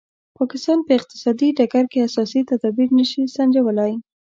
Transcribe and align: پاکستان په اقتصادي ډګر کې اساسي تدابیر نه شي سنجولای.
پاکستان 0.37 0.79
په 0.85 0.91
اقتصادي 0.99 1.49
ډګر 1.57 1.85
کې 1.91 1.99
اساسي 2.09 2.41
تدابیر 2.49 2.89
نه 2.97 3.05
شي 3.11 3.21
سنجولای. 3.35 3.93